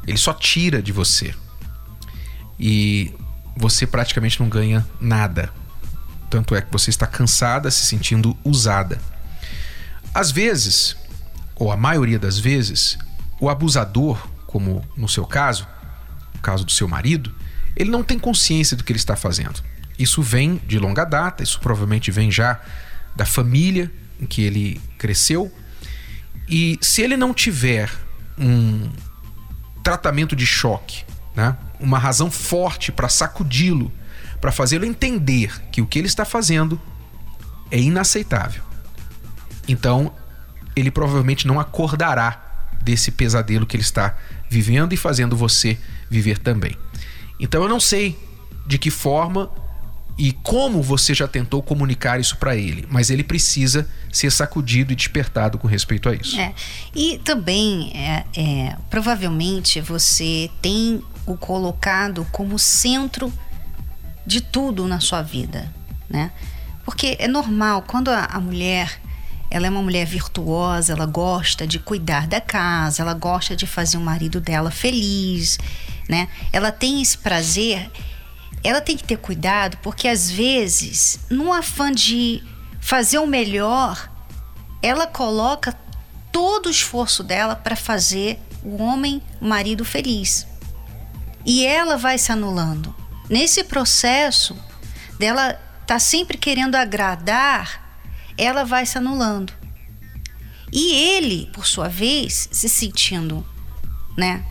Ele 0.06 0.18
só 0.18 0.34
tira 0.34 0.82
de 0.82 0.92
você. 0.92 1.34
E 2.60 3.12
você 3.56 3.88
praticamente 3.88 4.40
não 4.40 4.50
ganha 4.50 4.86
nada. 5.02 5.52
Tanto 6.30 6.56
é 6.56 6.62
que 6.62 6.72
você 6.72 6.90
está 6.90 7.08
cansada, 7.08 7.72
se 7.72 7.86
sentindo 7.86 8.38
usada. 8.44 9.00
Às 10.14 10.32
vezes, 10.32 10.96
ou 11.64 11.72
a 11.72 11.78
maioria 11.78 12.20
das 12.20 12.38
vezes, 12.38 12.98
o 13.40 13.50
abusador, 13.50 14.22
como 14.46 14.84
no 14.98 15.08
seu 15.08 15.26
caso, 15.26 15.66
no 16.36 16.42
caso 16.42 16.66
do 16.66 16.72
seu 16.74 16.90
marido, 16.90 17.34
ele 17.74 17.90
não 17.90 18.04
tem 18.04 18.20
consciência 18.20 18.76
do 18.76 18.84
que 18.84 18.92
ele 18.92 19.00
está 19.00 19.16
fazendo. 19.16 19.64
Isso 19.98 20.22
vem 20.22 20.60
de 20.68 20.78
longa 20.78 21.06
data, 21.06 21.42
isso 21.42 21.62
provavelmente 21.62 22.12
vem 22.12 22.30
já 22.30 22.60
da 23.16 23.26
família 23.26 23.90
em 24.20 24.26
que 24.26 24.42
ele 24.42 24.82
cresceu. 24.98 25.50
E 26.50 26.78
se 26.82 27.02
ele 27.02 27.16
não 27.16 27.34
tiver 27.34 27.90
um 28.38 28.92
tratamento 29.82 30.36
de 30.36 30.46
choque, 30.46 31.06
né? 31.34 31.56
uma 31.80 31.98
razão 31.98 32.30
forte 32.30 32.92
para 32.92 33.08
sacudi-lo, 33.08 33.90
para 34.42 34.52
fazê-lo 34.52 34.84
entender 34.84 35.62
que 35.72 35.82
o 35.82 35.88
que 35.88 35.98
ele 35.98 36.08
está 36.08 36.26
fazendo 36.26 36.78
é 37.72 37.80
inaceitável. 37.80 38.64
Então, 39.66 40.14
ele 40.76 40.92
provavelmente 40.92 41.48
não 41.48 41.60
acordará 41.60 42.68
desse 42.82 43.12
pesadelo 43.12 43.66
que 43.66 43.76
ele 43.76 43.84
está 43.84 44.18
vivendo 44.50 44.94
e 44.94 44.98
fazendo 44.98 45.36
você 45.36 45.78
viver 46.10 46.38
também. 46.38 46.76
Então 47.40 47.64
eu 47.64 47.70
não 47.70 47.80
sei 47.80 48.18
de 48.66 48.78
que 48.78 48.92
forma 48.92 49.52
e 50.18 50.32
como 50.32 50.82
você 50.82 51.14
já 51.14 51.28
tentou 51.28 51.64
comunicar 51.64 52.20
isso 52.20 52.38
para 52.38 52.56
ele, 52.56 52.86
mas 52.90 53.10
ele 53.10 53.24
precisa 53.24 53.88
ser 54.12 54.32
sacudido 54.32 54.94
e 54.94 54.96
despertado 54.96 55.58
com 55.58 55.68
respeito 55.68 56.08
a 56.08 56.14
isso. 56.14 56.40
É. 56.40 56.54
E 56.94 57.18
também, 57.24 57.92
é, 57.96 58.26
é, 58.36 58.76
provavelmente, 58.90 59.82
você 59.82 60.52
tem 60.62 61.02
o 61.26 61.36
colocado 61.36 62.28
como 62.32 62.60
centro 62.60 63.34
de 64.26 64.40
tudo 64.40 64.88
na 64.88 65.00
sua 65.00 65.24
vida, 65.24 65.74
né? 66.10 66.32
Porque 66.86 67.16
é 67.18 67.28
normal, 67.28 67.84
quando 67.88 68.10
a, 68.10 68.26
a 68.26 68.40
mulher 68.40 69.02
ela 69.54 69.68
é 69.68 69.70
uma 69.70 69.84
mulher 69.84 70.08
virtuosa, 70.08 70.94
ela 70.94 71.06
gosta 71.06 71.68
de 71.68 71.78
cuidar 71.78 72.26
da 72.26 72.42
casa, 72.42 73.04
ela 73.04 73.14
gosta 73.14 73.56
de 73.56 73.68
fazer 73.68 73.98
o 73.98 74.02
marido 74.02 74.42
dela 74.42 74.72
feliz, 74.72 75.60
né? 76.10 76.28
Ela 76.52 76.72
tem 76.72 77.04
esse 77.04 77.16
prazer. 77.20 77.92
Ela 78.64 78.82
tem 78.82 78.98
que 78.98 79.04
ter 79.04 79.18
cuidado 79.18 79.78
porque 79.84 80.08
às 80.08 80.32
vezes, 80.32 81.20
num 81.30 81.54
afã 81.54 81.92
de 81.92 82.42
fazer 82.82 83.20
o 83.20 83.28
melhor, 83.28 84.10
ela 84.82 85.06
coloca 85.06 85.78
todo 86.32 86.66
o 86.66 86.72
esforço 86.72 87.22
dela 87.22 87.56
para 87.56 87.76
fazer 87.76 88.40
o 88.64 88.82
homem, 88.82 89.22
o 89.40 89.46
marido 89.46 89.86
feliz. 89.86 90.48
E 91.46 91.64
ela 91.64 91.96
vai 91.96 92.18
se 92.18 92.32
anulando. 92.32 92.96
Nesse 93.30 93.64
processo 93.64 94.58
dela 95.20 95.54
tá 95.86 96.00
sempre 96.00 96.40
querendo 96.40 96.74
agradar, 96.74 97.83
ela 98.38 98.64
vai 98.64 98.86
se 98.86 98.98
anulando. 98.98 99.54
E 100.72 100.94
ele, 100.94 101.50
por 101.54 101.68
sua 101.68 101.88
vez, 101.88 102.50
se 102.52 102.68
sentindo, 102.68 103.46
né, 104.18 104.44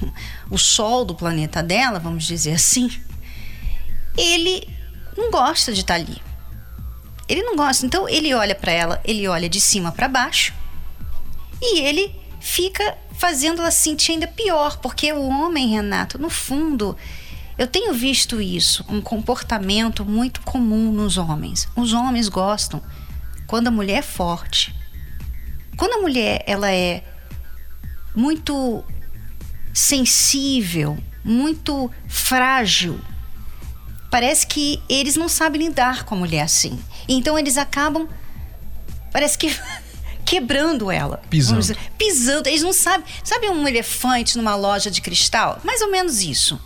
o 0.50 0.58
sol 0.58 1.04
do 1.04 1.14
planeta 1.14 1.62
dela, 1.62 1.98
vamos 1.98 2.24
dizer 2.24 2.54
assim, 2.54 2.90
ele 4.16 4.68
não 5.16 5.30
gosta 5.30 5.72
de 5.72 5.80
estar 5.80 5.94
tá 5.94 6.00
ali. 6.00 6.20
Ele 7.28 7.42
não 7.42 7.56
gosta. 7.56 7.84
Então 7.84 8.08
ele 8.08 8.34
olha 8.34 8.54
para 8.54 8.72
ela, 8.72 9.00
ele 9.04 9.28
olha 9.28 9.48
de 9.48 9.60
cima 9.60 9.92
para 9.92 10.08
baixo 10.08 10.52
e 11.60 11.80
ele 11.80 12.14
fica 12.40 12.96
fazendo 13.12 13.60
ela 13.60 13.70
sentir 13.70 14.12
ainda 14.12 14.26
pior, 14.26 14.78
porque 14.78 15.12
o 15.12 15.28
homem, 15.28 15.68
Renato, 15.68 16.18
no 16.18 16.30
fundo, 16.30 16.96
eu 17.58 17.66
tenho 17.66 17.92
visto 17.92 18.40
isso, 18.40 18.84
um 18.88 19.00
comportamento 19.00 20.04
muito 20.04 20.40
comum 20.42 20.92
nos 20.92 21.18
homens. 21.18 21.68
Os 21.76 21.92
homens 21.92 22.28
gostam 22.28 22.80
quando 23.48 23.66
a 23.66 23.70
mulher 23.72 23.98
é 23.98 24.02
forte. 24.02 24.72
Quando 25.76 25.94
a 25.94 26.02
mulher 26.02 26.44
ela 26.46 26.70
é 26.70 27.02
muito 28.14 28.84
sensível, 29.72 30.98
muito 31.24 31.90
frágil, 32.06 33.00
parece 34.10 34.46
que 34.46 34.80
eles 34.88 35.16
não 35.16 35.28
sabem 35.28 35.62
lidar 35.62 36.04
com 36.04 36.14
a 36.14 36.18
mulher 36.18 36.42
assim. 36.42 36.78
Então 37.08 37.38
eles 37.38 37.56
acabam, 37.56 38.06
parece 39.10 39.38
que 39.38 39.48
quebrando 40.26 40.90
ela. 40.90 41.22
Pisando. 41.30 41.60
Dizer, 41.60 41.78
pisando. 41.96 42.48
Eles 42.48 42.62
não 42.62 42.72
sabem. 42.72 43.06
Sabe 43.24 43.48
um 43.48 43.66
elefante 43.66 44.36
numa 44.36 44.54
loja 44.56 44.90
de 44.90 45.00
cristal? 45.00 45.58
Mais 45.64 45.80
ou 45.80 45.90
menos 45.90 46.20
isso. 46.20 46.60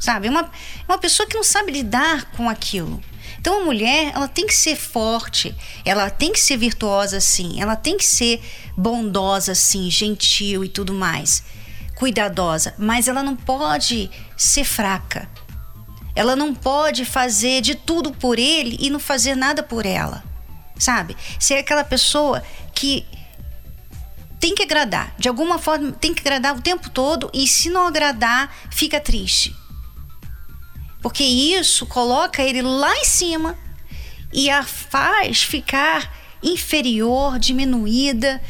Sabe? 0.00 0.28
Uma, 0.28 0.50
uma 0.88 0.98
pessoa 0.98 1.28
que 1.28 1.36
não 1.36 1.44
sabe 1.44 1.70
lidar 1.70 2.24
com 2.32 2.50
aquilo. 2.50 3.00
Então 3.44 3.60
a 3.60 3.64
mulher, 3.66 4.10
ela 4.14 4.26
tem 4.26 4.46
que 4.46 4.54
ser 4.54 4.74
forte, 4.74 5.54
ela 5.84 6.08
tem 6.08 6.32
que 6.32 6.40
ser 6.40 6.56
virtuosa 6.56 7.20
sim, 7.20 7.60
ela 7.60 7.76
tem 7.76 7.98
que 7.98 8.04
ser 8.06 8.42
bondosa 8.74 9.54
sim, 9.54 9.90
gentil 9.90 10.64
e 10.64 10.68
tudo 10.70 10.94
mais, 10.94 11.44
cuidadosa, 11.94 12.72
mas 12.78 13.06
ela 13.06 13.22
não 13.22 13.36
pode 13.36 14.10
ser 14.34 14.64
fraca. 14.64 15.28
Ela 16.16 16.34
não 16.34 16.54
pode 16.54 17.04
fazer 17.04 17.60
de 17.60 17.74
tudo 17.74 18.12
por 18.12 18.38
ele 18.38 18.78
e 18.80 18.88
não 18.88 18.98
fazer 18.98 19.34
nada 19.34 19.62
por 19.62 19.84
ela. 19.84 20.24
Sabe? 20.78 21.14
Ser 21.38 21.56
aquela 21.56 21.84
pessoa 21.84 22.42
que 22.74 23.04
tem 24.40 24.54
que 24.54 24.62
agradar. 24.62 25.14
De 25.18 25.28
alguma 25.28 25.58
forma, 25.58 25.92
tem 25.92 26.14
que 26.14 26.22
agradar 26.22 26.56
o 26.56 26.62
tempo 26.62 26.88
todo 26.88 27.30
e 27.34 27.46
se 27.46 27.68
não 27.68 27.86
agradar, 27.86 28.50
fica 28.70 28.98
triste. 28.98 29.54
Porque 31.04 31.22
isso 31.22 31.84
coloca 31.84 32.42
ele 32.42 32.62
lá 32.62 32.96
em 32.96 33.04
cima 33.04 33.58
e 34.32 34.48
a 34.48 34.62
faz 34.62 35.42
ficar 35.42 36.10
inferior, 36.42 37.38
diminuída, 37.38 38.40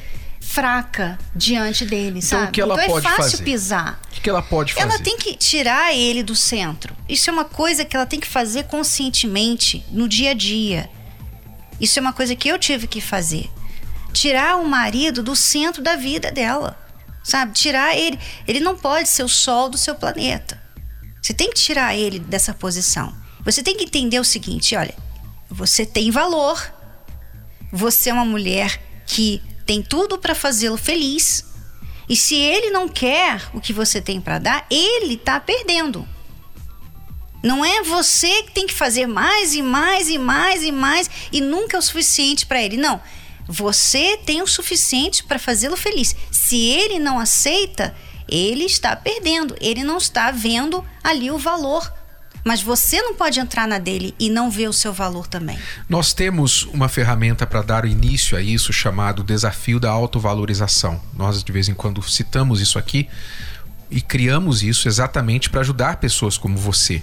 fraca 0.41 1.19
diante 1.35 1.85
dele, 1.85 2.21
então, 2.21 2.39
sabe? 2.39 2.47
O 2.47 2.53
que 2.53 2.61
ela 2.61 2.75
então 2.75 2.87
pode 2.87 3.05
é 3.05 3.11
fácil 3.11 3.31
fazer? 3.33 3.43
pisar. 3.43 4.01
O 4.17 4.21
que 4.21 4.31
ela 4.31 4.41
pode 4.41 4.73
fazer? 4.73 4.87
Ela 4.87 5.01
tem 5.01 5.19
que 5.19 5.35
tirar 5.35 5.97
ele 5.97 6.23
do 6.23 6.37
centro. 6.37 6.97
Isso 7.09 7.29
é 7.29 7.33
uma 7.33 7.45
coisa 7.45 7.85
que 7.85 7.97
ela 7.97 8.07
tem 8.07 8.21
que 8.21 8.29
fazer 8.29 8.63
conscientemente 8.67 9.85
no 9.91 10.09
dia 10.09 10.31
a 10.31 10.35
dia. 10.35 10.89
Isso 11.81 11.99
é 11.99 12.03
uma 12.03 12.13
coisa 12.13 12.37
que 12.37 12.47
eu 12.47 12.57
tive 12.57 12.87
que 12.87 13.01
fazer. 13.01 13.51
Tirar 14.13 14.59
o 14.59 14.69
marido 14.69 15.25
do 15.25 15.35
centro 15.35 15.83
da 15.83 15.97
vida 15.97 16.31
dela. 16.31 16.79
Sabe? 17.25 17.51
Tirar 17.51 17.97
ele. 17.97 18.17
Ele 18.47 18.61
não 18.61 18.77
pode 18.77 19.09
ser 19.09 19.25
o 19.25 19.29
sol 19.29 19.69
do 19.69 19.77
seu 19.77 19.97
planeta. 19.97 20.63
Você 21.25 21.33
tem 21.33 21.49
que 21.49 21.55
tirar 21.55 21.97
ele 21.97 22.19
dessa 22.19 22.53
posição. 22.53 23.15
Você 23.43 23.63
tem 23.63 23.75
que 23.75 23.85
entender 23.85 24.21
o 24.21 24.25
seguinte: 24.25 24.77
olha, 24.77 24.95
você 25.49 25.87
tem 25.87 26.11
valor. 26.11 26.63
Você 27.73 28.11
é 28.11 28.13
uma 28.13 28.27
mulher 28.27 28.79
que 29.07 29.43
tem 29.65 29.83
tudo 29.83 30.19
para 30.19 30.35
fazê-lo 30.35 30.77
feliz. 30.77 31.43
E 32.07 32.15
se 32.15 32.35
ele 32.35 32.69
não 32.69 32.87
quer 32.87 33.41
o 33.55 33.61
que 33.61 33.73
você 33.73 34.03
tem 34.03 34.21
para 34.21 34.39
dar, 34.39 34.67
ele 34.71 35.15
está 35.15 35.41
perdendo. 35.41 36.07
Não 37.43 37.65
é 37.65 37.83
você 37.83 38.43
que 38.43 38.53
tem 38.53 38.67
que 38.67 38.75
fazer 38.75 39.07
mais 39.07 39.55
e 39.55 39.63
mais 39.63 40.11
e 40.11 40.19
mais 40.19 40.63
e 40.63 40.71
mais 40.71 41.11
e 41.33 41.41
nunca 41.41 41.79
é 41.79 41.81
o 41.81 41.83
suficiente 41.83 42.45
para 42.45 42.63
ele. 42.63 42.77
Não. 42.77 43.01
Você 43.49 44.19
tem 44.19 44.43
o 44.43 44.47
suficiente 44.47 45.25
para 45.25 45.39
fazê-lo 45.39 45.77
feliz. 45.77 46.15
Se 46.31 46.57
ele 46.57 46.99
não 46.99 47.19
aceita, 47.19 47.97
ele 48.29 48.65
está 48.65 48.95
perdendo. 48.97 49.57
Ele 49.61 49.85
não 49.85 49.99
está 49.99 50.31
vendo 50.31 50.85
ali 51.03 51.31
o 51.31 51.39
valor 51.39 51.93
mas 52.45 52.63
você 52.63 53.01
não 53.01 53.15
pode 53.15 53.41
entrar 53.41 53.67
na 53.67 53.79
dele 53.79 54.15
e 54.21 54.29
não 54.29 54.51
ver 54.51 54.69
o 54.69 54.73
seu 54.73 54.93
valor 54.93 55.27
também. 55.27 55.59
Nós 55.89 56.13
temos 56.13 56.65
uma 56.65 56.89
ferramenta 56.89 57.47
para 57.47 57.63
dar 57.63 57.87
início 57.87 58.37
a 58.37 58.43
isso 58.43 58.73
chamado 58.73 59.25
desafio 59.25 59.81
da 59.81 59.91
autovalorização. 59.91 61.01
Nós 61.17 61.43
de 61.43 61.51
vez 61.51 61.69
em 61.69 61.75
quando 61.75 62.03
citamos 62.03 62.61
isso 62.61 62.79
aqui 62.79 63.09
e 63.91 64.01
criamos 64.01 64.63
isso 64.63 64.87
exatamente 64.87 65.49
para 65.49 65.63
ajudar 65.63 65.97
pessoas 65.97 66.37
como 66.37 66.59
você. 66.59 67.03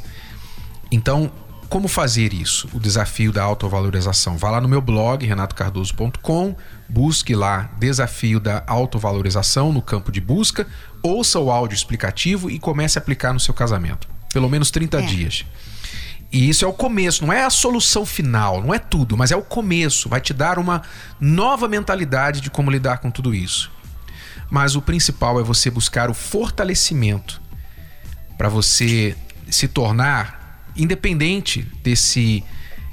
Então, 0.92 1.32
como 1.72 1.88
fazer 1.88 2.34
isso? 2.34 2.70
O 2.74 2.80
desafio 2.80 3.32
da 3.32 3.42
autovalorização. 3.42 4.38
Vá 4.38 4.52
lá 4.52 4.60
no 4.60 4.68
meu 4.68 4.82
blog 4.82 5.26
renatocardoso.com, 5.26 6.56
busque 6.88 7.34
lá 7.34 7.72
desafio 7.80 8.42
da 8.42 8.62
autovalorização 8.68 9.72
no 9.72 9.82
campo 9.82 10.12
de 10.12 10.20
busca, 10.20 10.68
ouça 11.02 11.40
o 11.40 11.52
áudio 11.52 11.76
explicativo 11.76 12.50
e 12.50 12.60
comece 12.60 12.98
a 12.98 13.02
aplicar 13.02 13.34
no 13.34 13.40
seu 13.40 13.54
casamento. 13.54 14.08
Pelo 14.34 14.50
menos 14.50 14.72
30 14.72 15.00
é. 15.00 15.02
dias. 15.02 15.46
E 16.32 16.50
isso 16.50 16.64
é 16.64 16.68
o 16.68 16.72
começo, 16.72 17.26
não 17.26 17.34
é 17.34 17.44
a 17.44 17.50
solução 17.50 18.06
final, 18.06 18.62
não 18.62 18.74
é 18.74 18.80
tudo, 18.80 19.18
mas 19.18 19.32
é 19.32 19.36
o 19.36 19.42
começo. 19.42 20.08
Vai 20.08 20.22
te 20.22 20.34
dar 20.34 20.58
uma 20.58 20.82
nova 21.20 21.68
mentalidade 21.68 22.40
de 22.40 22.50
como 22.50 22.72
lidar 22.72 23.00
com 23.00 23.12
tudo 23.12 23.36
isso. 23.36 23.70
Mas 24.50 24.76
o 24.76 24.82
principal 24.82 25.40
é 25.40 25.44
você 25.44 25.70
buscar 25.70 26.10
o 26.10 26.14
fortalecimento 26.14 27.42
para 28.38 28.48
você 28.48 29.16
se 29.50 29.68
tornar 29.68 30.64
independente 30.76 31.64
desse 31.84 32.44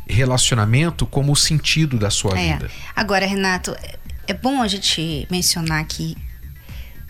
relacionamento 0.08 1.06
como 1.06 1.32
o 1.32 1.36
sentido 1.36 1.98
da 1.98 2.10
sua 2.10 2.38
é. 2.38 2.54
vida. 2.54 2.70
Agora, 2.96 3.24
Renato, 3.24 3.76
é 4.26 4.34
bom 4.34 4.60
a 4.60 4.66
gente 4.66 5.26
mencionar 5.30 5.84
que 5.84 6.16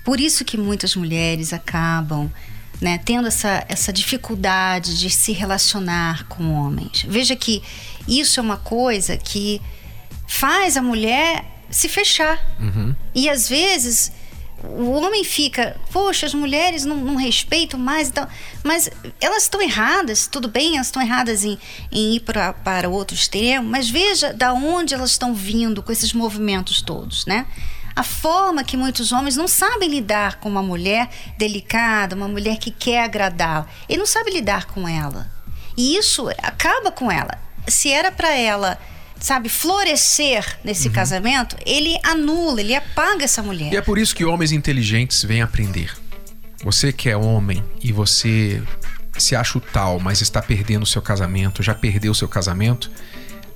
por 0.08 0.22
isso 0.22 0.42
que 0.42 0.56
muitas 0.56 0.96
mulheres 0.96 1.52
acabam 1.52 2.32
né, 2.80 2.96
tendo 3.04 3.28
essa, 3.28 3.62
essa 3.68 3.92
dificuldade 3.92 4.98
de 4.98 5.10
se 5.10 5.32
relacionar 5.32 6.26
com 6.28 6.50
homens. 6.54 7.04
Veja 7.06 7.36
que 7.36 7.62
isso 8.08 8.40
é 8.40 8.42
uma 8.42 8.56
coisa 8.56 9.18
que 9.18 9.60
faz 10.26 10.78
a 10.78 10.82
mulher 10.82 11.44
se 11.68 11.90
fechar. 11.90 12.42
Uhum. 12.58 12.96
E 13.14 13.28
às 13.28 13.50
vezes 13.50 14.10
o 14.62 14.92
homem 14.92 15.24
fica, 15.24 15.78
poxa, 15.92 16.24
as 16.24 16.32
mulheres 16.32 16.86
não, 16.86 16.96
não 16.96 17.16
respeitam 17.16 17.78
mais, 17.78 18.08
então, 18.08 18.26
mas 18.64 18.88
elas 19.20 19.42
estão 19.42 19.60
erradas, 19.60 20.26
tudo 20.26 20.48
bem, 20.48 20.76
elas 20.76 20.86
estão 20.86 21.02
erradas 21.02 21.44
em, 21.44 21.58
em 21.92 22.16
ir 22.16 22.20
pra, 22.20 22.54
para 22.54 22.88
outro 22.88 23.14
extremo, 23.14 23.68
mas 23.68 23.90
veja 23.90 24.32
da 24.32 24.54
onde 24.54 24.94
elas 24.94 25.10
estão 25.10 25.34
vindo 25.34 25.82
com 25.82 25.92
esses 25.92 26.14
movimentos 26.14 26.80
todos, 26.80 27.26
né? 27.26 27.46
A 27.98 28.04
forma 28.04 28.62
que 28.62 28.76
muitos 28.76 29.10
homens 29.10 29.36
não 29.36 29.48
sabem 29.48 29.88
lidar 29.88 30.38
com 30.38 30.48
uma 30.48 30.62
mulher 30.62 31.10
delicada, 31.36 32.14
uma 32.14 32.28
mulher 32.28 32.56
que 32.56 32.70
quer 32.70 33.02
agradá-la. 33.02 33.66
Ele 33.88 33.98
não 33.98 34.06
sabe 34.06 34.30
lidar 34.30 34.66
com 34.66 34.88
ela. 34.88 35.28
E 35.76 35.96
isso 35.96 36.28
acaba 36.40 36.92
com 36.92 37.10
ela. 37.10 37.36
Se 37.66 37.90
era 37.90 38.12
para 38.12 38.32
ela 38.36 38.78
sabe, 39.18 39.48
florescer 39.48 40.60
nesse 40.62 40.86
uhum. 40.86 40.94
casamento, 40.94 41.56
ele 41.66 41.98
anula, 42.04 42.60
ele 42.60 42.72
apaga 42.72 43.24
essa 43.24 43.42
mulher. 43.42 43.72
E 43.72 43.76
é 43.76 43.82
por 43.82 43.98
isso 43.98 44.14
que 44.14 44.24
homens 44.24 44.52
inteligentes 44.52 45.24
vêm 45.24 45.42
aprender. 45.42 45.92
Você 46.62 46.92
que 46.92 47.10
é 47.10 47.16
homem 47.16 47.64
e 47.82 47.90
você 47.90 48.62
se 49.18 49.34
acha 49.34 49.58
o 49.58 49.60
tal, 49.60 49.98
mas 49.98 50.20
está 50.20 50.40
perdendo 50.40 50.84
o 50.84 50.86
seu 50.86 51.02
casamento, 51.02 51.64
já 51.64 51.74
perdeu 51.74 52.12
o 52.12 52.14
seu 52.14 52.28
casamento, 52.28 52.92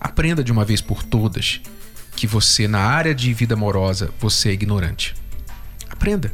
aprenda 0.01 0.43
de 0.43 0.51
uma 0.51 0.65
vez 0.65 0.81
por 0.81 1.05
todas 1.05 1.61
que 2.15 2.27
você, 2.27 2.69
na 2.69 2.81
área 2.81 3.15
de 3.15 3.33
vida 3.33 3.55
amorosa, 3.55 4.11
você 4.21 4.51
é 4.51 4.53
ignorante. 4.53 5.15
Aprenda. 5.91 6.33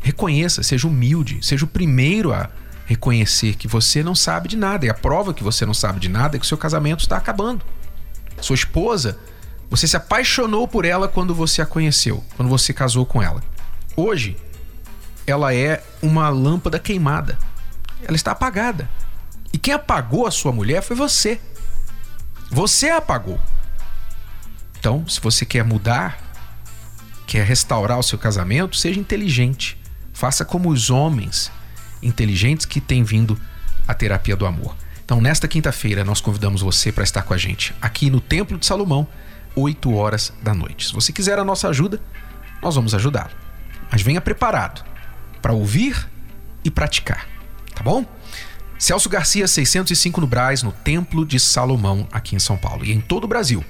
Reconheça, 0.00 0.62
seja 0.62 0.88
humilde, 0.88 1.38
seja 1.42 1.64
o 1.64 1.68
primeiro 1.68 2.32
a 2.32 2.50
reconhecer 2.86 3.54
que 3.54 3.68
você 3.68 4.02
não 4.02 4.14
sabe 4.14 4.48
de 4.48 4.56
nada. 4.56 4.86
E 4.86 4.90
a 4.90 4.94
prova 4.94 5.32
que 5.32 5.44
você 5.44 5.64
não 5.64 5.74
sabe 5.74 6.00
de 6.00 6.08
nada 6.08 6.36
é 6.36 6.38
que 6.38 6.44
o 6.44 6.48
seu 6.48 6.58
casamento 6.58 7.00
está 7.00 7.16
acabando. 7.16 7.64
Sua 8.40 8.54
esposa, 8.54 9.18
você 9.68 9.86
se 9.86 9.96
apaixonou 9.96 10.66
por 10.66 10.84
ela 10.84 11.06
quando 11.06 11.34
você 11.34 11.62
a 11.62 11.66
conheceu, 11.66 12.24
quando 12.36 12.48
você 12.48 12.72
casou 12.72 13.06
com 13.06 13.22
ela. 13.22 13.42
Hoje, 13.94 14.36
ela 15.26 15.54
é 15.54 15.82
uma 16.02 16.28
lâmpada 16.28 16.78
queimada. 16.78 17.38
Ela 18.02 18.16
está 18.16 18.32
apagada. 18.32 18.90
E 19.52 19.58
quem 19.58 19.74
apagou 19.74 20.26
a 20.26 20.30
sua 20.30 20.52
mulher 20.52 20.82
foi 20.82 20.96
você. 20.96 21.40
Você 22.50 22.88
a 22.88 22.96
apagou. 22.96 23.38
Então, 24.80 25.06
se 25.06 25.20
você 25.20 25.44
quer 25.44 25.62
mudar, 25.62 26.18
quer 27.26 27.44
restaurar 27.44 27.98
o 27.98 28.02
seu 28.02 28.18
casamento, 28.18 28.74
seja 28.74 28.98
inteligente. 28.98 29.78
Faça 30.10 30.42
como 30.42 30.70
os 30.70 30.88
homens 30.88 31.52
inteligentes 32.02 32.64
que 32.64 32.80
têm 32.80 33.04
vindo 33.04 33.38
à 33.86 33.92
terapia 33.92 34.34
do 34.34 34.46
amor. 34.46 34.74
Então, 35.04 35.20
nesta 35.20 35.46
quinta-feira, 35.46 36.02
nós 36.02 36.22
convidamos 36.22 36.62
você 36.62 36.90
para 36.90 37.04
estar 37.04 37.22
com 37.24 37.34
a 37.34 37.36
gente 37.36 37.74
aqui 37.80 38.08
no 38.08 38.22
Templo 38.22 38.56
de 38.56 38.64
Salomão, 38.64 39.06
8 39.54 39.92
horas 39.92 40.32
da 40.42 40.54
noite. 40.54 40.86
Se 40.86 40.94
você 40.94 41.12
quiser 41.12 41.38
a 41.38 41.44
nossa 41.44 41.68
ajuda, 41.68 42.00
nós 42.62 42.74
vamos 42.74 42.94
ajudá-lo. 42.94 43.32
Mas 43.92 44.00
venha 44.00 44.20
preparado 44.20 44.82
para 45.42 45.52
ouvir 45.52 46.08
e 46.64 46.70
praticar, 46.70 47.28
tá 47.74 47.82
bom? 47.82 48.06
Celso 48.78 49.10
Garcia, 49.10 49.46
605 49.46 50.22
no 50.22 50.26
Braz, 50.26 50.62
no 50.62 50.72
Templo 50.72 51.26
de 51.26 51.38
Salomão, 51.38 52.08
aqui 52.10 52.34
em 52.34 52.38
São 52.38 52.56
Paulo 52.56 52.82
e 52.82 52.92
em 52.92 53.00
todo 53.00 53.24
o 53.24 53.28
Brasil. 53.28 53.62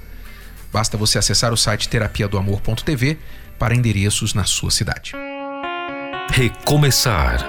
Basta 0.71 0.97
você 0.97 1.17
acessar 1.17 1.51
o 1.51 1.57
site 1.57 1.89
terapia 1.89 2.27
do 2.27 2.37
amor.tv 2.37 3.17
para 3.59 3.75
endereços 3.75 4.33
na 4.33 4.45
sua 4.45 4.71
cidade. 4.71 5.13
Recomeçar 6.31 7.45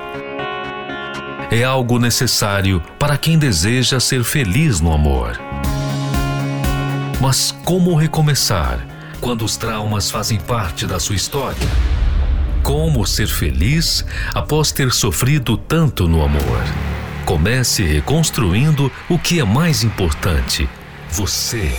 é 1.51 1.63
algo 1.63 1.99
necessário 1.99 2.83
para 2.99 3.17
quem 3.17 3.39
deseja 3.39 4.01
ser 4.01 4.25
feliz 4.25 4.81
no 4.81 4.93
amor. 4.93 5.39
Mas 7.21 7.53
como 7.65 7.95
recomeçar 7.95 8.85
quando 9.21 9.45
os 9.45 9.57
traumas 9.57 10.11
fazem 10.11 10.41
parte 10.41 10.87
da 10.87 10.99
sua 10.99 11.15
história? 11.15 11.69
Como 12.63 13.07
ser 13.07 13.29
feliz 13.29 14.05
após 14.35 14.73
ter 14.73 14.91
sofrido 14.93 15.57
tanto 15.57 16.09
no 16.09 16.25
amor? 16.25 16.65
Comece 17.25 17.85
reconstruindo 17.85 18.91
o 19.09 19.19
que 19.19 19.39
é 19.39 19.45
mais 19.45 19.85
importante: 19.85 20.69
você. 21.11 21.71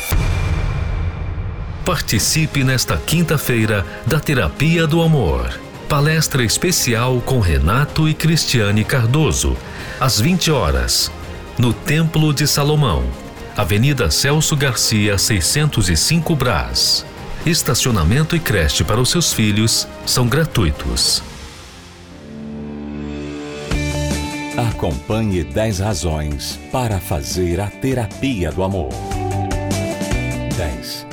Participe 1.86 2.64
nesta 2.64 2.96
quinta-feira 2.96 3.86
da 4.08 4.18
Terapia 4.18 4.88
do 4.88 5.02
Amor. 5.02 5.60
Palestra 5.90 6.42
especial 6.42 7.22
com 7.26 7.42
Renato 7.42 8.08
e 8.08 8.14
Cristiane 8.14 8.86
Cardoso, 8.86 9.58
às 10.00 10.18
20 10.18 10.50
horas, 10.50 11.12
no 11.58 11.74
Templo 11.74 12.34
de 12.34 12.48
Salomão, 12.48 13.04
Avenida 13.58 14.10
Celso 14.10 14.56
Garcia, 14.56 15.18
605 15.18 16.34
Brás. 16.38 17.06
Estacionamento 17.46 18.34
e 18.34 18.40
creche 18.40 18.86
para 18.86 19.02
os 19.02 19.10
seus 19.10 19.34
filhos 19.34 19.86
são 20.06 20.26
gratuitos. 20.26 21.22
Acompanhe 24.70 25.44
10 25.44 25.80
razões 25.80 26.58
para 26.72 26.98
fazer 27.02 27.60
a 27.60 27.68
terapia 27.68 28.54
do 28.54 28.64
amor. 28.64 28.90
10. 30.56 31.13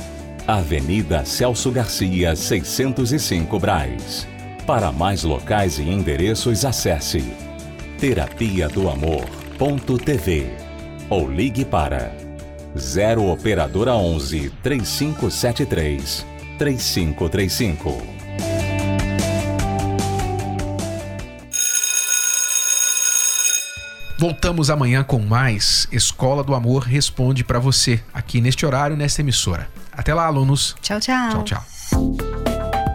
Avenida 0.51 1.23
Celso 1.23 1.71
Garcia, 1.71 2.35
605 2.35 3.57
Braz. 3.57 4.27
Para 4.67 4.91
mais 4.91 5.23
locais 5.23 5.79
e 5.79 5.83
endereços, 5.83 6.65
acesse 6.65 7.23
terapia 7.97 8.67
do 8.67 8.89
amor.tv 8.89 10.51
ou 11.09 11.31
ligue 11.31 11.63
para 11.63 12.13
0 12.77 13.31
operadora 13.31 13.93
11 13.93 14.49
3573 14.61 16.25
3535. 16.57 18.01
Voltamos 24.19 24.69
amanhã 24.69 25.01
com 25.01 25.17
mais 25.17 25.87
Escola 25.93 26.43
do 26.43 26.53
Amor 26.53 26.83
Responde 26.83 27.41
para 27.41 27.57
você, 27.57 28.03
aqui 28.13 28.41
neste 28.41 28.65
horário, 28.65 28.97
nesta 28.97 29.21
emissora. 29.21 29.69
Até 30.01 30.15
lá, 30.15 30.25
alunos. 30.25 30.75
Tchau, 30.81 30.99
tchau. 30.99 31.29
Tchau, 31.29 31.43
tchau. 31.43 31.65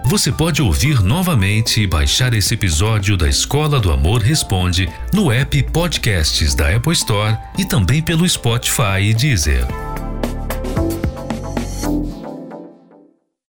Você 0.06 0.32
pode 0.32 0.60
ouvir 0.60 1.00
novamente 1.00 1.80
e 1.80 1.86
baixar 1.86 2.34
esse 2.34 2.54
episódio 2.54 3.16
da 3.16 3.28
Escola 3.28 3.78
do 3.78 3.92
Amor 3.92 4.20
Responde 4.20 4.92
no 5.12 5.30
app 5.30 5.62
Podcasts 5.70 6.52
da 6.52 6.74
Apple 6.74 6.92
Store 6.94 7.38
e 7.56 7.64
também 7.64 8.02
pelo 8.02 8.28
Spotify 8.28 9.02
e 9.02 9.14
Deezer. 9.14 9.64